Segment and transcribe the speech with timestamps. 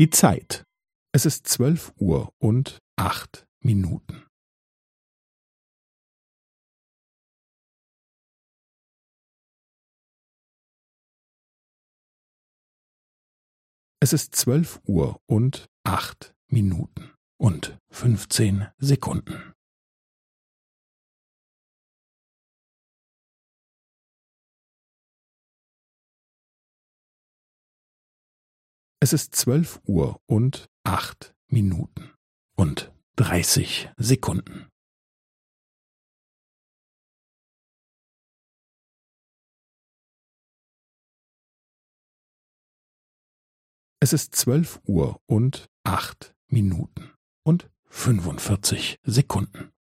[0.00, 0.64] Die Zeit.
[1.12, 4.26] Es ist zwölf Uhr und acht Minuten.
[14.02, 19.52] Es ist zwölf Uhr und acht Minuten und fünfzehn Sekunden.
[29.02, 32.12] Es ist zwölf Uhr und acht Minuten
[32.54, 34.68] und dreißig Sekunden.
[44.00, 47.10] Es ist zwölf Uhr und acht Minuten
[47.42, 49.72] und fünfundvierzig Sekunden.